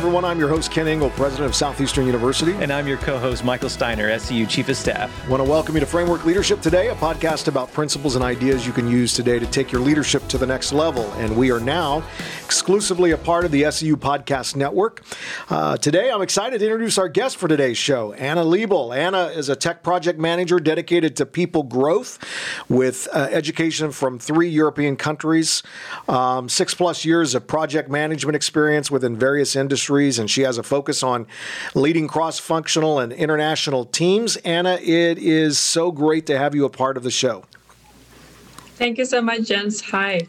[0.00, 0.24] everyone.
[0.24, 2.52] I'm your host, Kent Ingle, president of Southeastern University.
[2.52, 5.26] And I'm your co host, Michael Steiner, SEU Chief of Staff.
[5.26, 8.66] I want to welcome you to Framework Leadership Today, a podcast about principles and ideas
[8.66, 11.04] you can use today to take your leadership to the next level.
[11.18, 12.02] And we are now
[12.46, 15.04] exclusively a part of the SEU Podcast Network.
[15.50, 18.96] Uh, today, I'm excited to introduce our guest for today's show, Anna Liebel.
[18.96, 22.18] Anna is a tech project manager dedicated to people growth
[22.70, 25.62] with uh, education from three European countries,
[26.08, 30.62] um, six plus years of project management experience within various industries, and she has a
[30.62, 31.26] focus on
[31.74, 34.36] leading cross functional and international teams.
[34.36, 37.44] Anna, it is so great to have you a part of the show.
[38.76, 39.82] Thank you so much, Jens.
[39.90, 40.22] Hi.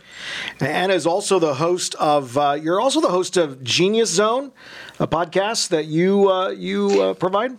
[0.59, 2.37] Anna is also the host of.
[2.37, 4.51] Uh, you're also the host of Genius Zone,
[4.99, 7.57] a podcast that you uh, you uh, provide.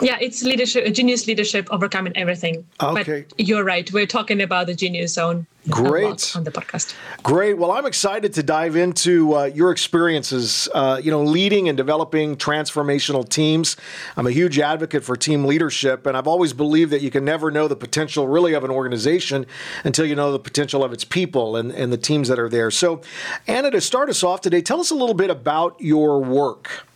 [0.00, 2.66] Yeah, it's leadership, genius leadership, overcoming everything.
[2.80, 3.26] Okay.
[3.28, 3.90] But you're right.
[3.92, 5.46] We're talking about the genius zone.
[5.70, 6.92] Great on the podcast.
[7.22, 7.56] Great.
[7.56, 10.68] Well, I'm excited to dive into uh, your experiences.
[10.74, 13.76] Uh, you know, leading and developing transformational teams.
[14.16, 17.52] I'm a huge advocate for team leadership, and I've always believed that you can never
[17.52, 19.46] know the potential really of an organization
[19.84, 22.72] until you know the potential of its people and, and the teams that are there.
[22.72, 23.00] So,
[23.46, 26.86] Anna, to start us off today, tell us a little bit about your work.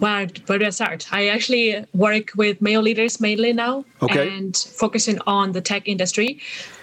[0.00, 1.12] Well, where do I start?
[1.12, 4.36] I actually work with male leaders mainly now okay.
[4.36, 6.40] and focusing on the tech industry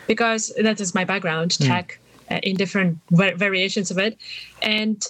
[0.07, 1.67] because that is my background, mm.
[1.67, 1.99] tech
[2.31, 4.17] uh, in different variations of it.
[4.61, 5.05] And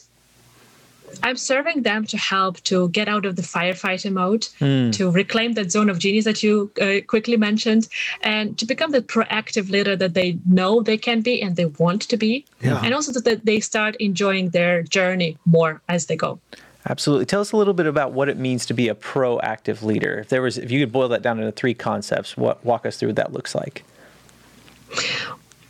[1.23, 4.91] I'm serving them to help to get out of the firefighter mode, mm.
[4.93, 7.87] to reclaim that zone of genius that you uh, quickly mentioned,
[8.21, 12.01] and to become the proactive leader that they know they can be and they want
[12.03, 12.45] to be.
[12.61, 12.81] Yeah.
[12.83, 16.39] And also that they start enjoying their journey more as they go.
[16.87, 17.25] Absolutely.
[17.25, 20.19] Tell us a little bit about what it means to be a proactive leader.
[20.19, 22.97] If there was, if you could boil that down into three concepts, what walk us
[22.97, 23.83] through what that looks like.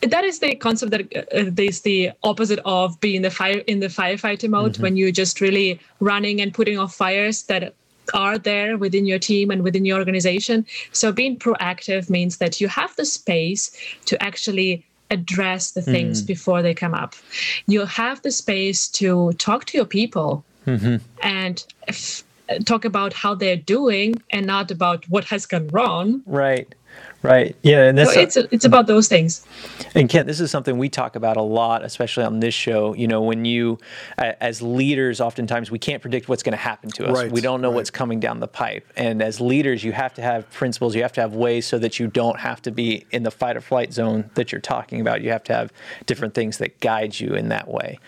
[0.01, 1.01] That is the concept that
[1.33, 4.83] uh, is the opposite of being the fire in the firefighting mode mm-hmm.
[4.83, 7.73] when you're just really running and putting off fires that
[8.13, 10.65] are there within your team and within your organization.
[10.91, 13.71] So being proactive means that you have the space
[14.05, 16.27] to actually address the things mm.
[16.27, 17.15] before they come up.
[17.67, 20.97] You have the space to talk to your people mm-hmm.
[21.21, 22.23] and f-
[22.65, 26.21] talk about how they're doing and not about what has gone wrong.
[26.25, 26.73] Right.
[27.25, 27.55] Right.
[27.63, 29.45] Yeah, and that's so it's a, it's about those things.
[29.93, 32.93] And Kent, this is something we talk about a lot, especially on this show.
[32.93, 33.79] You know, when you,
[34.17, 37.15] as leaders, oftentimes we can't predict what's going to happen to us.
[37.15, 37.75] Right, we don't know right.
[37.75, 38.85] what's coming down the pipe.
[38.95, 40.95] And as leaders, you have to have principles.
[40.95, 43.57] You have to have ways so that you don't have to be in the fight
[43.57, 45.21] or flight zone that you're talking about.
[45.21, 45.71] You have to have
[46.05, 47.99] different things that guide you in that way.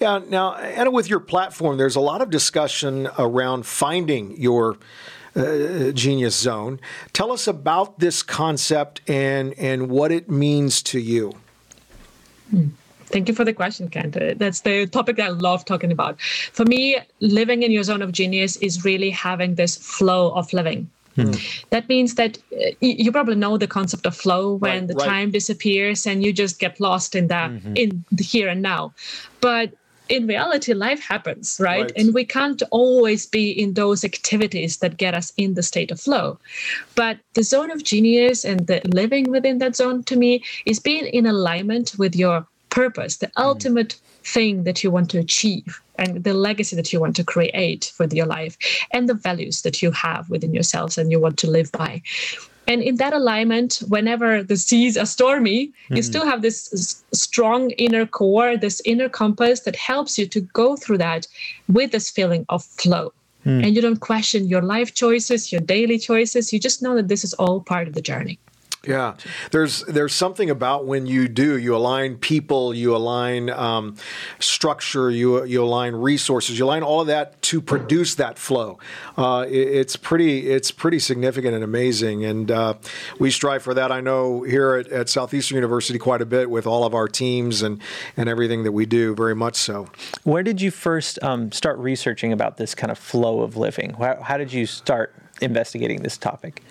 [0.00, 0.20] Yeah.
[0.28, 4.76] Now, Anna, with your platform, there's a lot of discussion around finding your
[5.36, 6.80] uh, Genius Zone.
[7.12, 11.32] Tell us about this concept and and what it means to you.
[12.50, 12.68] Hmm.
[13.06, 14.16] Thank you for the question, Kent.
[14.16, 16.20] Uh, that's the topic that I love talking about.
[16.20, 20.90] For me, living in your zone of genius is really having this flow of living.
[21.14, 21.32] Hmm.
[21.70, 25.06] That means that uh, you probably know the concept of flow when right, the right.
[25.06, 27.74] time disappears and you just get lost in that mm-hmm.
[27.74, 28.92] in the here and now.
[29.40, 29.72] But
[30.08, 31.82] in reality life happens right?
[31.82, 31.92] right?
[31.96, 36.00] and we can't always be in those activities that get us in the state of
[36.00, 36.38] flow
[36.94, 41.06] but the zone of genius and the living within that zone to me is being
[41.06, 43.32] in alignment with your purpose the mm.
[43.36, 47.92] ultimate thing that you want to achieve and the legacy that you want to create
[47.98, 48.56] with your life
[48.92, 52.02] and the values that you have within yourselves and you want to live by
[52.66, 55.96] and in that alignment, whenever the seas are stormy, mm-hmm.
[55.96, 60.76] you still have this strong inner core, this inner compass that helps you to go
[60.76, 61.26] through that
[61.68, 63.12] with this feeling of flow.
[63.44, 63.64] Mm.
[63.64, 66.52] And you don't question your life choices, your daily choices.
[66.52, 68.38] You just know that this is all part of the journey.
[68.86, 69.16] Yeah,
[69.50, 73.96] there's there's something about when you do you align people, you align um,
[74.38, 78.78] structure, you you align resources, you align all of that to produce that flow.
[79.16, 82.74] Uh, it, it's pretty it's pretty significant and amazing, and uh,
[83.18, 83.90] we strive for that.
[83.90, 87.62] I know here at, at, Southeastern University quite a bit with all of our teams
[87.62, 87.80] and
[88.16, 89.88] and everything that we do, very much so.
[90.24, 93.94] Where did you first um, start researching about this kind of flow of living?
[93.94, 96.62] How, how did you start investigating this topic?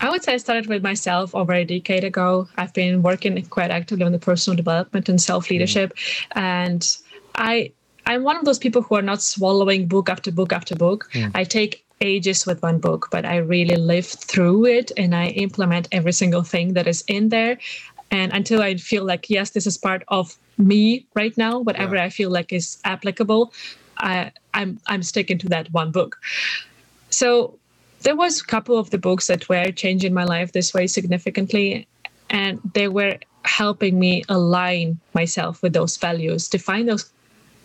[0.00, 2.48] I would say I started with myself over a decade ago.
[2.56, 6.26] I've been working quite actively on the personal development and self leadership, mm.
[6.36, 6.96] and
[7.34, 7.72] I
[8.06, 11.08] I'm one of those people who are not swallowing book after book after book.
[11.12, 11.32] Mm.
[11.34, 15.88] I take ages with one book, but I really live through it and I implement
[15.92, 17.58] every single thing that is in there.
[18.10, 22.04] And until I feel like yes, this is part of me right now, whatever yeah.
[22.04, 23.52] I feel like is applicable,
[23.98, 26.16] I, I'm I'm sticking to that one book.
[27.10, 27.58] So
[28.06, 31.88] there was a couple of the books that were changing my life this way significantly
[32.30, 37.10] and they were helping me align myself with those values define those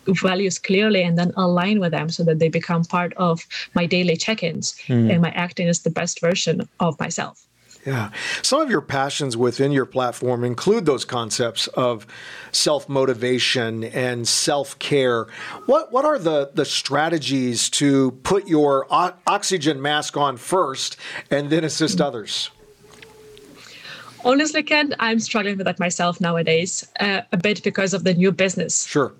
[0.08, 4.16] values clearly and then align with them so that they become part of my daily
[4.16, 5.12] check-ins mm.
[5.12, 7.46] and my acting is the best version of myself
[7.84, 8.10] yeah.
[8.42, 12.06] Some of your passions within your platform include those concepts of
[12.52, 15.26] self motivation and self care.
[15.66, 20.96] What, what are the, the strategies to put your o- oxygen mask on first
[21.30, 22.50] and then assist others?
[24.24, 28.32] honestly, Ken, I'm struggling with that myself nowadays uh, a bit because of the new
[28.32, 28.86] business.
[28.86, 29.12] Sure.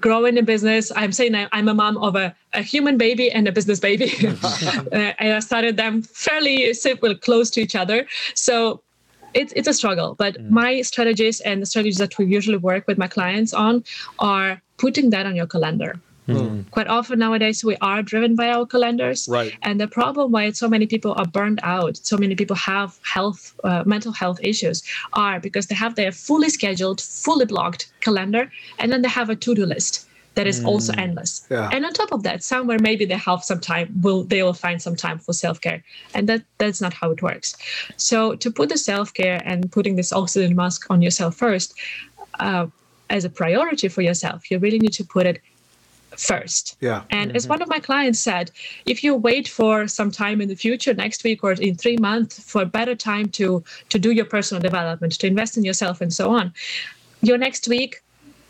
[0.00, 3.52] Growing a business, I'm saying I'm a mom of a, a human baby and a
[3.52, 4.12] business baby.
[4.42, 8.06] uh, and I started them fairly simple, close to each other.
[8.34, 8.82] So
[9.34, 10.14] it's, it's a struggle.
[10.14, 10.50] But mm.
[10.50, 13.84] my strategies and the strategies that we usually work with my clients on
[14.18, 16.00] are putting that on your calendar.
[16.28, 16.70] Mm.
[16.70, 19.28] Quite often nowadays, we are driven by our calendars.
[19.28, 19.52] Right.
[19.62, 23.54] And the problem why so many people are burned out, so many people have health,
[23.64, 24.82] uh, mental health issues,
[25.12, 29.36] are because they have their fully scheduled, fully blocked calendar, and then they have a
[29.36, 30.66] to-do list that is mm.
[30.66, 31.46] also endless.
[31.50, 31.70] Yeah.
[31.72, 34.80] And on top of that, somewhere maybe they have some time, will they will find
[34.80, 35.84] some time for self-care,
[36.14, 37.54] and that that's not how it works.
[37.96, 41.74] So to put the self-care and putting this oxygen mask on yourself first.
[42.40, 42.66] Uh,
[43.10, 45.40] as a priority for yourself, you really need to put it
[46.16, 46.76] first.
[46.80, 47.02] Yeah.
[47.10, 47.36] And mm-hmm.
[47.36, 48.50] as one of my clients said,
[48.86, 52.38] if you wait for some time in the future, next week or in three months,
[52.40, 56.12] for a better time to to do your personal development, to invest in yourself, and
[56.12, 56.52] so on,
[57.22, 58.02] your next week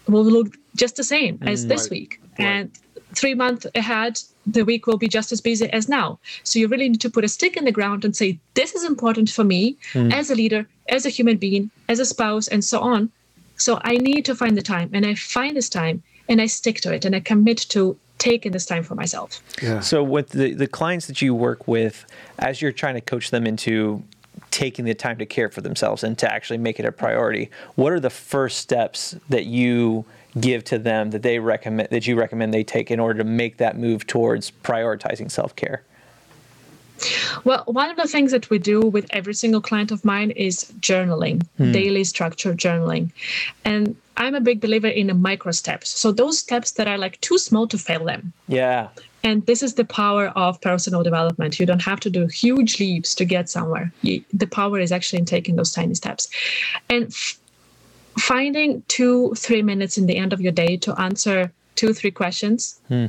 [0.06, 1.90] will look just the same as mm, this right.
[1.90, 2.20] week.
[2.38, 2.46] Right.
[2.46, 2.70] And
[3.14, 6.19] three months ahead, the week will be just as busy as now.
[6.43, 8.84] So you really need to put a stick in the ground and say, this is
[8.84, 10.12] important for me mm.
[10.12, 13.11] as a leader, as a human being, as a spouse, and so on.
[13.56, 16.81] So I need to find the time, and I find this time and I stick
[16.82, 19.41] to it and I commit to taking this time for myself.
[19.62, 19.81] Yeah.
[19.81, 22.06] So with the, the clients that you work with,
[22.38, 24.03] as you're trying to coach them into
[24.50, 27.93] taking the time to care for themselves and to actually make it a priority, what
[27.93, 30.05] are the first steps that you
[30.41, 33.56] give to them that they recommend that you recommend they take in order to make
[33.59, 35.82] that move towards prioritizing self-care?
[37.44, 40.73] Well, one of the things that we do with every single client of mine is
[40.81, 41.73] journaling, hmm.
[41.73, 43.11] daily structured journaling.
[43.65, 45.90] And I'm a big believer in a micro steps.
[45.90, 48.32] So those steps that are like too small to fail them.
[48.49, 48.88] Yeah.
[49.22, 51.58] And this is the power of personal development.
[51.58, 53.93] You don't have to do huge leaps to get somewhere.
[54.02, 56.28] You, the power is actually in taking those tiny steps.
[56.90, 57.38] And f-
[58.19, 62.78] finding two, three minutes in the end of your day to answer two, three questions
[62.88, 63.06] hmm.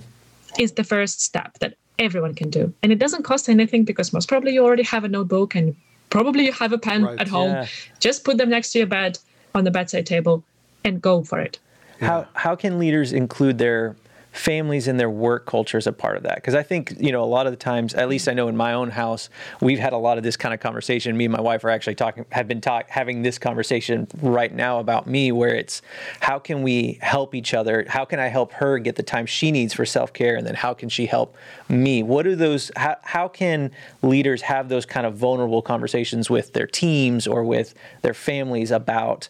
[0.58, 2.74] is the first step that everyone can do.
[2.82, 5.76] And it doesn't cost anything because most probably you already have a notebook and
[6.10, 7.20] probably you have a pen right.
[7.20, 7.52] at home.
[7.52, 7.68] Yeah.
[8.00, 9.20] Just put them next to your bed
[9.54, 10.44] on the bedside table
[10.86, 11.60] and go for it.
[12.00, 13.96] How how can leaders include their
[14.32, 16.36] families and their work culture as a part of that?
[16.36, 18.58] Because i think you know a lot of the times at least i know in
[18.58, 19.30] my own house
[19.62, 21.16] we've had a lot of this kind of conversation.
[21.16, 24.80] Me and my wife are actually talking have been talk, having this conversation right now
[24.80, 25.82] about me where it's
[26.20, 27.86] how can we help each other?
[27.88, 30.36] How can i help her get the time she needs for self-care?
[30.36, 31.38] And then how can she help
[31.70, 32.04] me?
[32.04, 33.72] What are those how, how can
[34.02, 39.30] leaders have those kind of vulnerable conversations with their teams or with their families about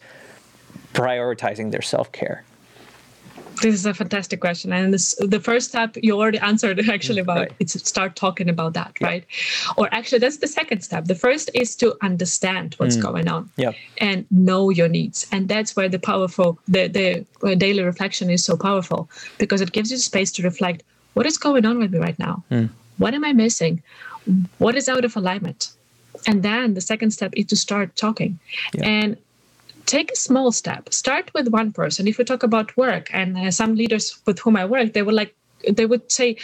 [0.96, 2.44] prioritizing their self care?
[3.62, 7.38] This is a fantastic question, and this, the first step you already answered actually about
[7.38, 7.52] right.
[7.60, 9.08] it's start talking about that, yeah.
[9.08, 9.26] right?
[9.78, 11.06] Or actually, that's the second step.
[11.06, 13.04] The first is to understand what's mm.
[13.04, 13.72] going on yeah.
[14.00, 18.44] and know your needs, and that's where the powerful the the uh, daily reflection is
[18.44, 20.84] so powerful because it gives you space to reflect
[21.14, 22.70] what is going on with me right now, mm.
[22.98, 23.82] what am I missing,
[24.58, 25.72] what is out of alignment,
[26.28, 28.38] and then the second step is to start talking,
[28.74, 28.86] yeah.
[28.86, 29.18] and
[29.86, 33.52] take a small step start with one person if we talk about work and uh,
[33.52, 35.36] some leaders with whom i work they would like
[35.72, 36.38] they would say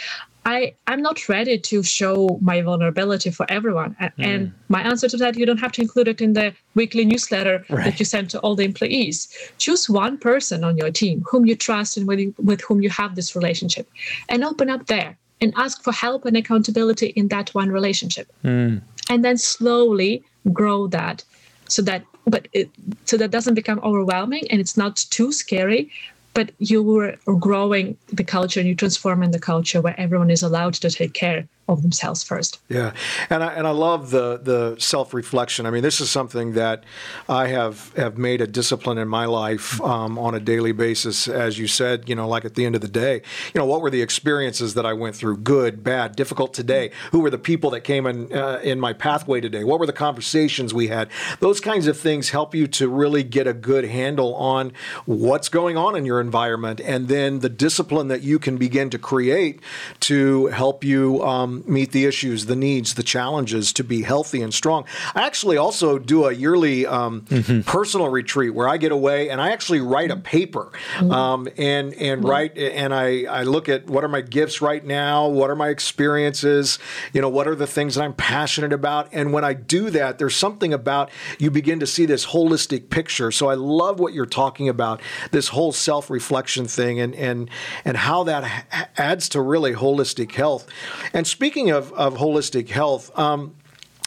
[0.44, 3.94] I, I'm not ready to show my vulnerability for everyone.
[4.00, 4.12] Mm.
[4.18, 7.64] And my answer to that, you don't have to include it in the weekly newsletter
[7.70, 7.84] right.
[7.84, 9.28] that you send to all the employees.
[9.58, 12.90] Choose one person on your team whom you trust and with, you, with whom you
[12.90, 13.88] have this relationship
[14.28, 18.32] and open up there and ask for help and accountability in that one relationship.
[18.44, 18.82] Mm.
[19.10, 21.24] And then slowly grow that
[21.68, 22.70] so that but it,
[23.04, 25.90] so that doesn't become overwhelming and it's not too scary
[26.34, 30.74] but you were growing the culture and you transforming the culture where everyone is allowed
[30.74, 32.60] to take care of themselves first.
[32.68, 32.92] Yeah,
[33.30, 35.64] and I and I love the the self reflection.
[35.64, 36.84] I mean, this is something that
[37.28, 41.28] I have have made a discipline in my life um, on a daily basis.
[41.28, 43.22] As you said, you know, like at the end of the day,
[43.54, 45.38] you know, what were the experiences that I went through?
[45.38, 46.90] Good, bad, difficult today.
[47.12, 49.62] Who were the people that came in uh, in my pathway today?
[49.62, 51.08] What were the conversations we had?
[51.40, 54.72] Those kinds of things help you to really get a good handle on
[55.06, 58.98] what's going on in your environment, and then the discipline that you can begin to
[58.98, 59.60] create
[60.00, 61.22] to help you.
[61.22, 64.84] Um, meet the issues, the needs, the challenges to be healthy and strong.
[65.14, 67.60] I actually also do a yearly um, mm-hmm.
[67.62, 72.24] personal retreat where I get away and I actually write a paper um, and and
[72.24, 75.68] write and I, I look at what are my gifts right now, what are my
[75.68, 76.78] experiences,
[77.12, 80.18] you know, what are the things that I'm passionate about, and when I do that,
[80.18, 83.30] there's something about you begin to see this holistic picture.
[83.30, 85.00] So I love what you're talking about,
[85.30, 87.50] this whole self reflection thing, and and
[87.84, 90.66] and how that adds to really holistic health.
[91.12, 93.10] And speaking of of holistic health.
[93.18, 93.56] Um,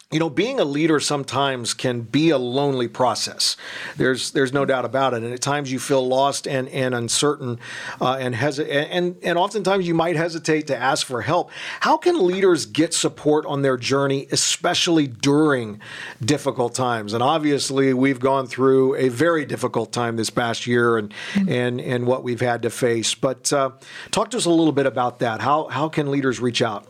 [0.09, 3.57] you know, being a leader sometimes can be a lonely process.
[3.97, 7.59] There's there's no doubt about it, and at times you feel lost and and uncertain,
[7.99, 11.51] uh, and hesi- and and oftentimes you might hesitate to ask for help.
[11.81, 15.81] How can leaders get support on their journey, especially during
[16.23, 17.11] difficult times?
[17.11, 21.51] And obviously, we've gone through a very difficult time this past year, and mm-hmm.
[21.51, 23.13] and and what we've had to face.
[23.13, 23.71] But uh,
[24.11, 25.41] talk to us a little bit about that.
[25.41, 26.87] How how can leaders reach out?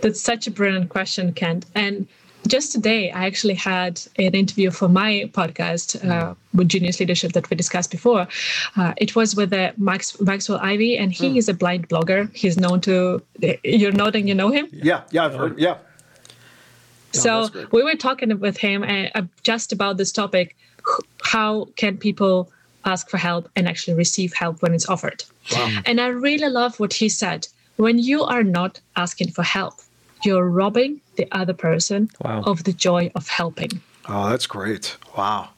[0.00, 1.66] That's such a brilliant question, Kent.
[1.74, 2.06] And
[2.46, 7.48] just today, I actually had an interview for my podcast uh, with Genius Leadership that
[7.48, 8.28] we discussed before.
[8.76, 11.36] Uh, it was with uh, Max, Maxwell Ivy, and he mm.
[11.38, 12.34] is a blind blogger.
[12.36, 13.22] He's known to,
[13.64, 14.68] you're nodding, you know him?
[14.72, 15.78] Yeah, yeah, I've heard, yeah.
[17.12, 20.56] So we were talking with him uh, just about this topic
[21.22, 22.50] how can people
[22.84, 25.24] ask for help and actually receive help when it's offered?
[25.52, 25.80] Wow.
[25.86, 29.74] And I really love what he said when you are not asking for help,
[30.24, 32.42] you're robbing the other person wow.
[32.42, 33.80] of the joy of helping.
[34.08, 34.96] Oh, that's great.
[35.16, 35.50] Wow.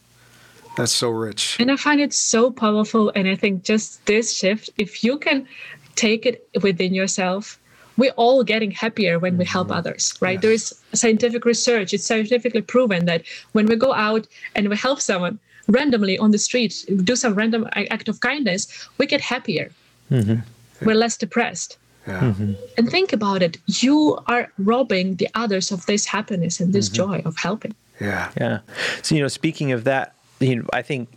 [0.77, 1.57] That's so rich.
[1.59, 3.11] And I find it so powerful.
[3.15, 5.47] And I think just this shift, if you can
[5.95, 7.59] take it within yourself,
[7.97, 9.79] we're all getting happier when we help mm-hmm.
[9.79, 10.35] others, right?
[10.35, 10.43] Yes.
[10.43, 15.01] There is scientific research, it's scientifically proven that when we go out and we help
[15.01, 19.73] someone randomly on the street, do some random act of kindness, we get happier.
[20.11, 20.41] Mm-hmm.
[20.85, 21.79] We're less depressed.
[22.07, 22.21] Yeah.
[22.21, 22.53] Mm-hmm.
[22.79, 23.59] And think about it.
[23.67, 27.11] You are robbing the others of this happiness and this mm-hmm.
[27.11, 27.75] joy of helping.
[28.01, 28.31] Yeah.
[28.41, 28.59] Yeah.
[29.03, 31.09] So, you know, speaking of that, you know, I think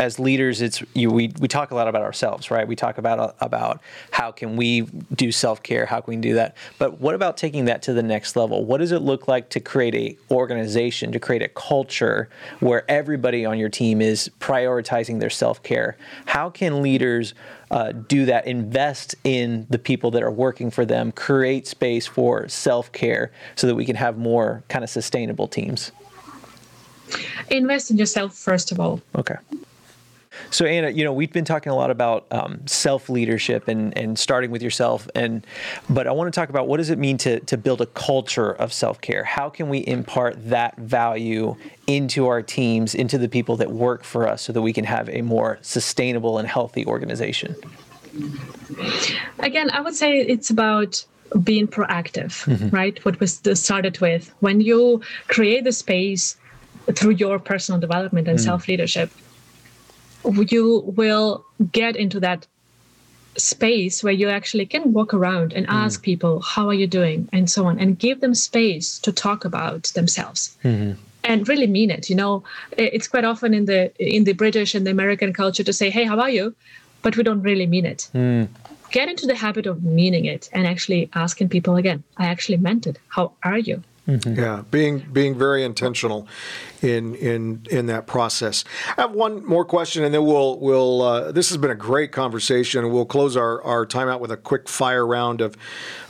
[0.00, 2.66] as leaders, it's you, we we talk a lot about ourselves, right?
[2.66, 4.80] We talk about about how can we
[5.14, 6.56] do self care, how can we do that.
[6.78, 8.64] But what about taking that to the next level?
[8.64, 12.30] What does it look like to create a organization, to create a culture
[12.60, 15.98] where everybody on your team is prioritizing their self care?
[16.24, 17.34] How can leaders
[17.70, 18.46] uh, do that?
[18.46, 23.66] Invest in the people that are working for them, create space for self care, so
[23.66, 25.92] that we can have more kind of sustainable teams.
[27.50, 29.02] Invest in yourself first of all.
[29.14, 29.36] Okay.
[30.50, 34.18] So Anna, you know, we've been talking a lot about um, self leadership and and
[34.18, 35.46] starting with yourself, and
[35.88, 38.52] but I want to talk about what does it mean to to build a culture
[38.52, 39.24] of self care?
[39.24, 41.56] How can we impart that value
[41.86, 45.08] into our teams, into the people that work for us, so that we can have
[45.10, 47.54] a more sustainable and healthy organization?
[49.38, 51.04] Again, I would say it's about
[51.42, 52.68] being proactive, mm-hmm.
[52.68, 53.04] right?
[53.04, 56.36] What was started with when you create the space
[56.94, 58.42] through your personal development and mm.
[58.42, 59.10] self leadership
[60.24, 62.46] you will get into that
[63.36, 66.04] space where you actually can walk around and ask mm.
[66.04, 69.84] people how are you doing and so on and give them space to talk about
[69.94, 71.00] themselves mm-hmm.
[71.22, 72.42] and really mean it you know
[72.76, 76.04] it's quite often in the in the british and the american culture to say hey
[76.04, 76.54] how are you
[77.02, 78.48] but we don't really mean it mm.
[78.90, 82.86] get into the habit of meaning it and actually asking people again i actually meant
[82.86, 84.40] it how are you Mm-hmm.
[84.40, 86.26] Yeah, being being very intentional
[86.82, 88.64] in in in that process.
[88.96, 91.02] I have one more question, and then we'll we'll.
[91.02, 92.90] Uh, this has been a great conversation.
[92.90, 95.56] We'll close our our time out with a quick fire round of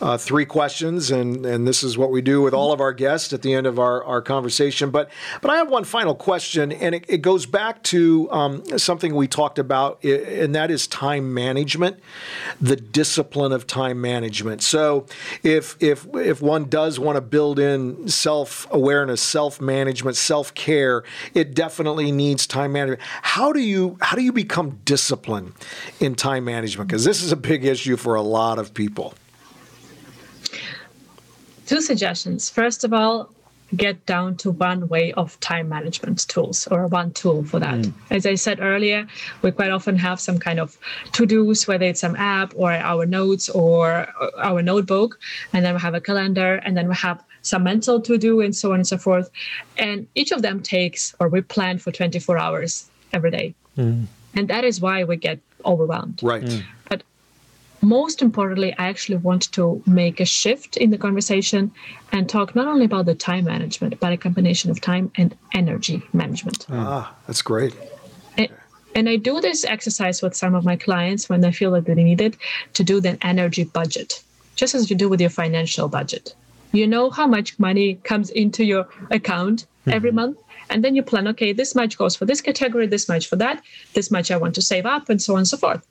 [0.01, 3.33] uh, three questions, and and this is what we do with all of our guests
[3.33, 4.91] at the end of our our conversation.
[4.91, 5.11] But
[5.43, 9.27] but I have one final question, and it, it goes back to um, something we
[9.27, 11.99] talked about, and that is time management,
[12.61, 14.63] the discipline of time management.
[14.63, 15.07] So
[15.43, 21.03] if if if one does want to build in self awareness, self management, self care,
[21.35, 23.01] it definitely needs time management.
[23.23, 25.53] How do you how do you become disciplined
[26.01, 26.89] in time management?
[26.89, 29.15] Because this is a big issue for a lot of people.
[31.67, 32.51] Two suggestions.
[32.51, 33.31] First of all,
[33.77, 37.79] get down to one way of time management tools or one tool for that.
[37.79, 37.93] Mm.
[38.11, 39.07] As I said earlier,
[39.43, 40.77] we quite often have some kind of
[41.13, 44.09] to dos, whether it's some app or our notes or
[44.39, 45.19] our notebook,
[45.53, 48.55] and then we have a calendar, and then we have some mental to do, and
[48.55, 49.31] so on and so forth.
[49.79, 53.55] And each of them takes, or we plan for 24 hours every day.
[53.77, 54.07] Mm.
[54.35, 56.21] And that is why we get overwhelmed.
[56.23, 56.43] Right.
[56.43, 56.63] Mm.
[56.89, 57.03] But
[57.83, 61.73] most importantly, I actually want to make a shift in the conversation
[62.13, 66.03] and talk not only about the time management, but a combination of time and energy
[66.13, 66.67] management.
[66.71, 67.75] Ah, that's great.
[68.37, 68.49] And,
[68.95, 71.95] and I do this exercise with some of my clients when they feel that they
[71.95, 72.37] need it
[72.75, 74.23] to do the energy budget
[74.61, 76.35] just as you do with your financial budget.
[76.73, 79.91] You know how much money comes into your account mm-hmm.
[79.91, 83.27] every month, and then you plan, okay, this much goes for this category, this much
[83.27, 83.62] for that,
[83.95, 85.87] this much I want to save up, and so on and so forth.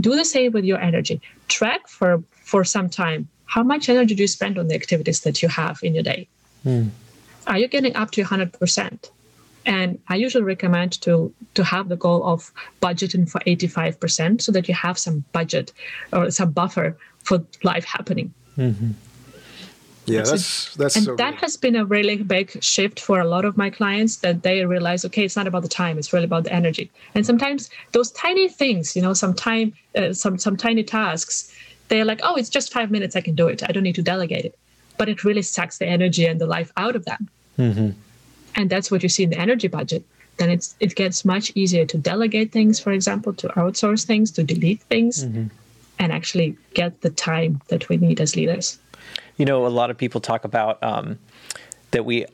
[0.00, 1.20] Do the same with your energy.
[1.48, 5.42] Track for for some time how much energy do you spend on the activities that
[5.42, 6.26] you have in your day.
[6.66, 6.90] Mm.
[7.46, 9.10] Are you getting up to 100%?
[9.66, 14.68] And I usually recommend to to have the goal of budgeting for 85% so that
[14.68, 15.72] you have some budget
[16.12, 18.34] or some buffer for life happening.
[18.58, 18.90] Mm-hmm.
[20.06, 21.40] Yeah, that's that's and so that good.
[21.40, 25.04] has been a really big shift for a lot of my clients that they realize,
[25.06, 26.90] okay, it's not about the time; it's really about the energy.
[27.14, 31.54] And sometimes those tiny things, you know, some time, uh, some some tiny tasks,
[31.88, 33.62] they're like, oh, it's just five minutes, I can do it.
[33.62, 34.58] I don't need to delegate it.
[34.98, 37.28] But it really sucks the energy and the life out of them.
[37.58, 37.90] Mm-hmm
[38.54, 40.04] and that's what you see in the energy budget
[40.36, 44.42] then it's it gets much easier to delegate things for example to outsource things to
[44.42, 45.46] delete things mm-hmm.
[45.98, 48.78] and actually get the time that we need as leaders
[49.36, 51.18] you know a lot of people talk about um,
[51.90, 52.26] that we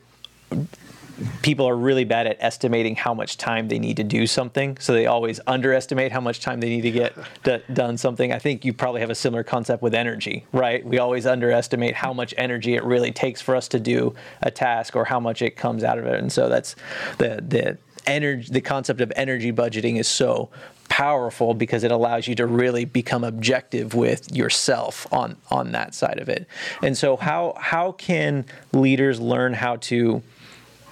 [1.42, 4.76] people are really bad at estimating how much time they need to do something.
[4.78, 8.32] So they always underestimate how much time they need to get d- done something.
[8.32, 10.84] I think you probably have a similar concept with energy, right?
[10.84, 14.96] We always underestimate how much energy it really takes for us to do a task
[14.96, 16.18] or how much it comes out of it.
[16.18, 16.76] And so that's
[17.18, 20.48] the the energy the concept of energy budgeting is so
[20.90, 26.18] powerful because it allows you to really become objective with yourself on on that side
[26.18, 26.46] of it.
[26.82, 30.22] And so how how can leaders learn how to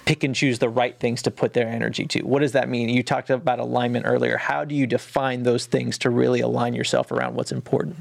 [0.05, 2.23] pick and choose the right things to put their energy to.
[2.23, 2.89] What does that mean?
[2.89, 4.37] You talked about alignment earlier.
[4.37, 7.97] How do you define those things to really align yourself around what's important?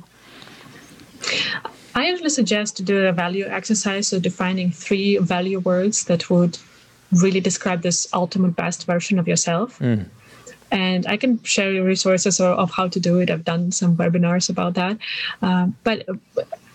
[1.95, 6.57] I usually suggest to do a value exercise, so defining three value words that would
[7.13, 9.79] really describe this ultimate best version of yourself.
[9.81, 10.07] Mm.
[10.71, 13.31] And I can share your resources of how to do it.
[13.31, 14.99] I've done some webinars about that.
[15.41, 16.07] Uh, but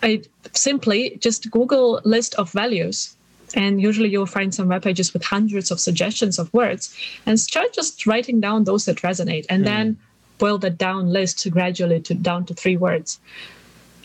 [0.01, 0.23] I
[0.53, 3.15] simply just Google list of values
[3.56, 7.73] and usually you'll find some web pages with hundreds of suggestions of words and start
[7.73, 9.65] just writing down those that resonate and mm.
[9.65, 9.97] then
[10.38, 13.19] boil that down list gradually to down to three words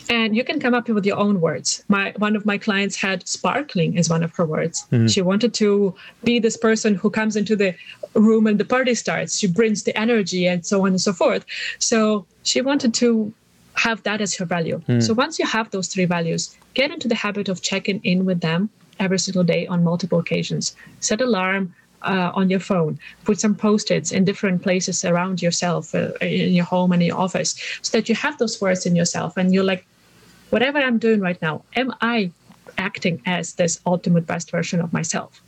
[0.09, 3.27] and you can come up with your own words my one of my clients had
[3.27, 5.11] sparkling as one of her words mm.
[5.11, 5.93] she wanted to
[6.23, 7.73] be this person who comes into the
[8.13, 11.45] room and the party starts she brings the energy and so on and so forth
[11.79, 13.31] so she wanted to
[13.73, 15.01] have that as her value mm.
[15.01, 18.41] so once you have those three values get into the habit of checking in with
[18.41, 18.69] them
[18.99, 20.75] every single day on multiple occasions.
[20.99, 22.99] Set alarm uh, on your phone.
[23.23, 27.17] Put some post-its in different places around yourself, uh, in your home and in your
[27.17, 29.85] office, so that you have those words in yourself, and you're like,
[30.49, 32.31] whatever I'm doing right now, am I
[32.77, 35.41] acting as this ultimate best version of myself?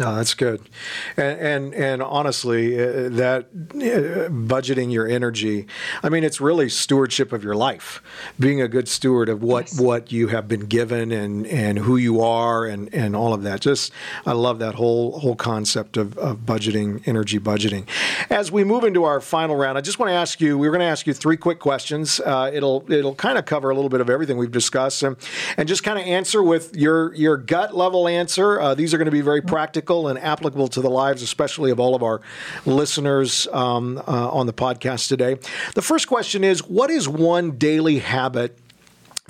[0.00, 0.70] Oh, that's good,
[1.18, 5.66] and and, and honestly, uh, that uh, budgeting your energy,
[6.02, 8.02] I mean, it's really stewardship of your life,
[8.40, 9.78] being a good steward of what yes.
[9.78, 13.60] what you have been given and and who you are and and all of that.
[13.60, 13.92] Just
[14.24, 17.86] I love that whole whole concept of, of budgeting, energy budgeting.
[18.30, 20.56] As we move into our final round, I just want to ask you.
[20.56, 22.18] We're going to ask you three quick questions.
[22.18, 25.16] Uh, it'll it'll kind of cover a little bit of everything we've discussed, and,
[25.58, 28.58] and just kind of answer with your your gut level answer.
[28.58, 31.70] Uh, these are going to be very practical practical and applicable to the lives, especially
[31.70, 32.20] of all of our
[32.64, 35.36] listeners um, uh, on the podcast today.
[35.74, 38.56] The first question is What is one daily habit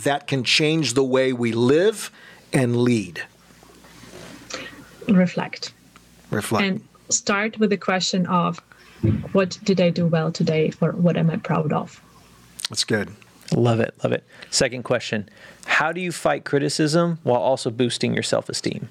[0.02, 2.10] that can change the way we live
[2.52, 3.22] and lead?
[5.08, 5.72] Reflect.
[6.30, 6.64] Reflect.
[6.64, 8.60] And start with the question of
[9.32, 12.00] what did I do well today or what am I proud of?
[12.68, 13.10] That's good.
[13.54, 13.94] Love it.
[14.02, 14.24] Love it.
[14.50, 15.28] Second question
[15.64, 18.88] How do you fight criticism while also boosting your self esteem?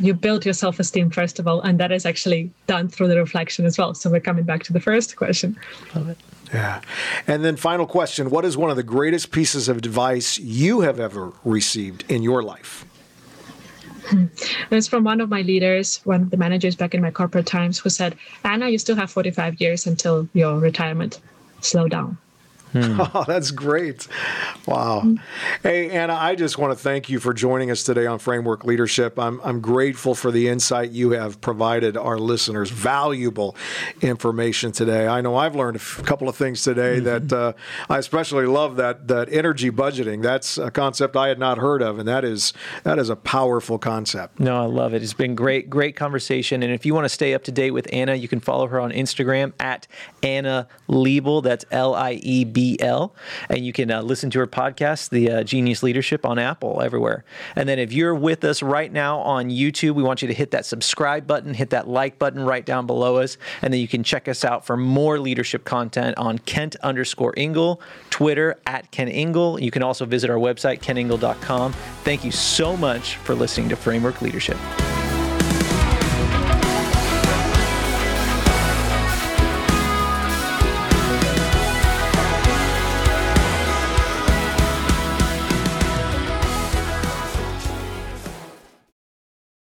[0.00, 3.16] You build your self esteem first of all, and that is actually done through the
[3.16, 3.94] reflection as well.
[3.94, 5.56] So we're coming back to the first question.
[5.94, 6.18] Love it.
[6.52, 6.80] Yeah.
[7.26, 11.00] And then, final question What is one of the greatest pieces of advice you have
[11.00, 12.84] ever received in your life?
[14.06, 14.26] Hmm.
[14.36, 17.46] It was from one of my leaders, one of the managers back in my corporate
[17.46, 21.20] times, who said, Anna, you still have 45 years until your retirement.
[21.62, 22.18] Slow down.
[22.74, 23.00] Hmm.
[23.14, 24.08] Oh, that's great.
[24.66, 25.02] Wow.
[25.02, 25.16] Hmm.
[25.62, 29.18] Hey, Anna, I just want to thank you for joining us today on Framework Leadership.
[29.18, 33.54] I'm, I'm grateful for the insight you have provided our listeners, valuable
[34.00, 35.06] information today.
[35.06, 37.26] I know I've learned a couple of things today mm-hmm.
[37.28, 37.52] that uh,
[37.88, 40.22] I especially love that, that energy budgeting.
[40.22, 43.78] That's a concept I had not heard of, and that is, that is a powerful
[43.78, 44.40] concept.
[44.40, 45.02] No, I love it.
[45.02, 46.62] It's been great, great conversation.
[46.64, 48.80] And if you want to stay up to date with Anna, you can follow her
[48.80, 49.86] on Instagram at
[50.22, 51.42] Anna Liebel.
[51.42, 52.63] That's L I E B
[53.48, 57.24] And you can uh, listen to her podcast, The uh, Genius Leadership, on Apple, everywhere.
[57.56, 60.50] And then if you're with us right now on YouTube, we want you to hit
[60.52, 63.36] that subscribe button, hit that like button right down below us.
[63.62, 67.80] And then you can check us out for more leadership content on Kent underscore Ingle,
[68.10, 69.60] Twitter at Kent Ingle.
[69.60, 71.72] You can also visit our website, kentingle.com.
[72.04, 74.56] Thank you so much for listening to Framework Leadership.